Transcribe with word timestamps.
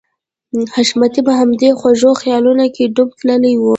حشمتي 0.75 1.21
په 1.27 1.33
همدې 1.39 1.69
خوږو 1.79 2.11
خيالونو 2.21 2.65
کې 2.75 2.83
ډوب 2.95 3.09
تللی 3.19 3.55
و. 3.59 3.63